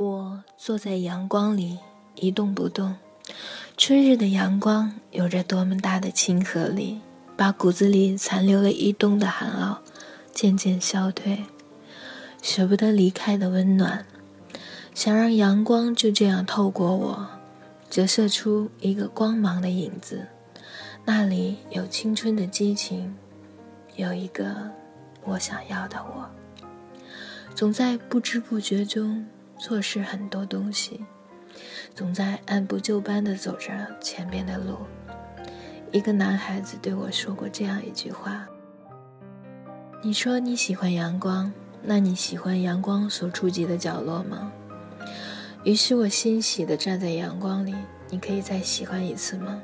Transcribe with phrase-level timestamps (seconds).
[0.00, 1.76] 我坐在阳光里
[2.14, 2.94] 一动不动。
[3.76, 7.00] 春日的阳光有着多么大的亲和力，
[7.36, 9.82] 把骨子里残留了一冬的寒傲
[10.32, 11.42] 渐渐消退，
[12.40, 14.06] 舍不得离开的温暖，
[14.94, 17.26] 想让阳光就这样透过我，
[17.90, 20.28] 折射出一个光芒的影子。
[21.04, 23.16] 那里有青春的激情，
[23.96, 24.70] 有一个
[25.24, 26.30] 我想要的我。
[27.52, 29.26] 总在不知不觉中
[29.58, 31.04] 错失很多东西，
[31.94, 34.78] 总在按部就班地走着前边的路。
[35.90, 38.46] 一个男孩子对我说过这样一句话
[40.02, 41.52] ：“你说你喜欢阳光，
[41.82, 44.52] 那你喜欢阳光所触及的角落吗？”
[45.64, 47.74] 于是我欣喜地站在阳光里。
[48.10, 49.60] 你可以再喜欢一次吗？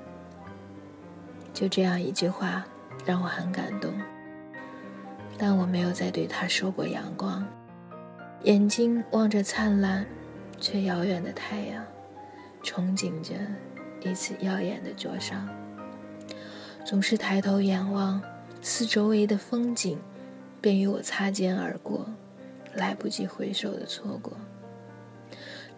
[1.54, 2.62] 就这样一句话，
[3.06, 3.90] 让我很感动。
[5.38, 7.42] 但我没有再对他说过阳光。
[8.44, 10.04] 眼睛望着灿烂
[10.60, 11.82] 却遥远的太阳，
[12.62, 13.34] 憧憬着
[14.02, 15.48] 一次耀眼的灼伤。
[16.84, 18.20] 总是抬头仰望，
[18.60, 19.98] 四周围的风景
[20.60, 22.06] 便与我擦肩而过，
[22.74, 24.36] 来不及回首的错过。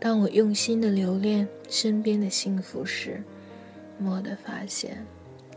[0.00, 3.22] 当我用心的留恋身边的幸福时，
[4.00, 5.06] 蓦地发现，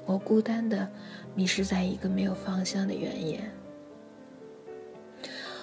[0.06, 0.88] 我孤单的
[1.34, 3.42] 迷失在一个没有方向的原野。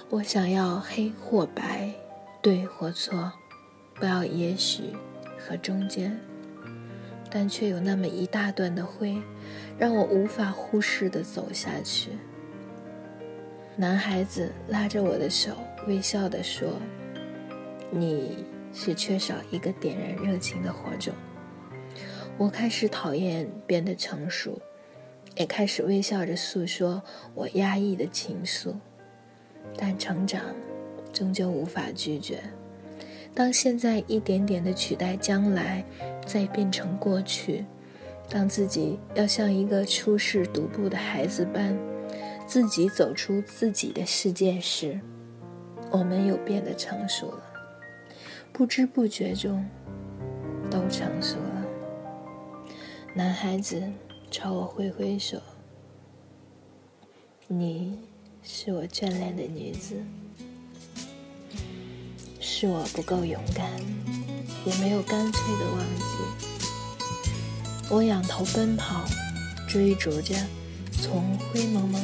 [0.09, 1.93] 我想要黑或白，
[2.41, 3.33] 对或错，
[3.97, 4.85] 不要也许
[5.37, 6.17] 和中间，
[7.29, 9.21] 但却有那么一大段的灰，
[9.77, 12.11] 让我无法忽视的走下去。
[13.75, 15.57] 男孩子拉着我的手，
[15.89, 16.81] 微笑的说
[17.91, 21.13] ：“你是缺少一个点燃热情的火种。”
[22.39, 24.57] 我开始讨厌变得成熟，
[25.35, 27.03] 也开始微笑着诉说
[27.35, 28.73] 我压抑的情愫。
[29.77, 30.43] 但成长，
[31.13, 32.43] 终究无法拒绝。
[33.35, 35.85] 当现在一点点的取代将来，
[36.25, 37.65] 再变成过去；
[38.31, 41.77] 当自己要像一个初试独步的孩子般，
[42.47, 44.99] 自己走出自己的世界时，
[45.91, 47.43] 我们又变得成熟了。
[48.53, 49.69] 不知不觉中，
[50.71, 51.67] 都成熟了。
[53.13, 53.83] 男孩子
[54.31, 55.39] 朝我挥挥手，
[57.49, 57.99] 你。
[58.49, 59.97] 是我眷恋的女子，
[62.39, 63.69] 是我不够勇敢，
[64.65, 66.05] 也没有干脆的忘记。
[67.91, 69.05] 我仰头奔跑，
[69.69, 70.37] 追逐着
[71.03, 72.01] 从灰蒙蒙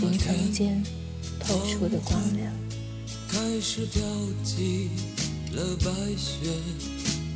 [0.00, 0.80] 云层间
[1.40, 2.52] 透出的光亮。
[3.28, 4.00] 开始飘
[4.44, 4.88] 起
[5.52, 6.48] 了白雪，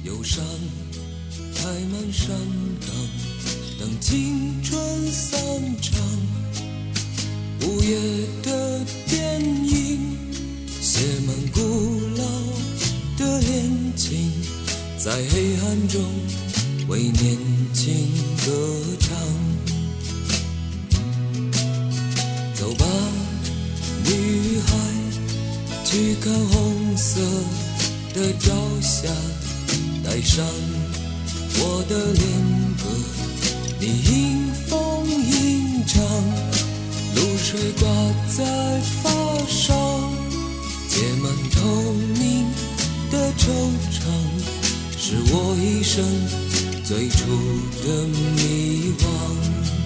[0.04, 0.44] 忧伤
[1.52, 2.28] 开满山
[2.80, 2.94] 岗，
[3.80, 5.36] 等青春散
[5.82, 6.00] 场。
[7.62, 7.96] 午夜
[8.42, 10.16] 的电影
[10.80, 11.60] 写满古
[12.16, 12.24] 老
[13.16, 14.30] 的恋情，
[14.98, 16.00] 在黑暗中
[16.88, 17.36] 为年
[17.72, 18.08] 轻
[18.44, 18.52] 歌
[19.00, 19.16] 唱。
[22.54, 22.84] 走吧，
[24.04, 24.76] 女孩，
[25.84, 27.20] 去看红色
[28.14, 29.08] 的朝霞，
[30.04, 30.44] 带上
[31.58, 32.24] 我的恋
[32.78, 32.84] 歌，
[33.80, 33.86] 你
[37.48, 37.88] 水挂
[38.26, 38.44] 在
[39.04, 39.08] 发
[39.46, 39.72] 梢，
[40.88, 42.44] 结满透明
[43.08, 43.46] 的惆
[43.92, 44.02] 怅，
[44.98, 46.04] 是我一生
[46.82, 47.24] 最初
[47.86, 48.04] 的
[48.34, 49.85] 迷惘。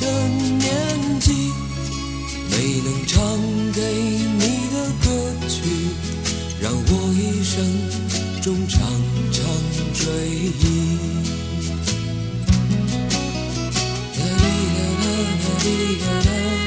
[15.63, 16.60] be.